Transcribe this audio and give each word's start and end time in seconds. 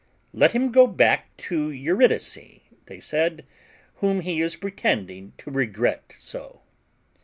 'Let 0.33 0.53
him 0.53 0.71
go 0.71 0.87
back 0.87 1.37
to 1.37 1.69
Eurydice,' 1.69 2.63
they 2.87 2.99
said, 2.99 3.45
'whom 3.97 4.21
he 4.21 4.41
is 4.41 4.55
pretending 4.55 5.33
to 5.37 5.51
regret 5.51 6.15
so.' 6.17 6.63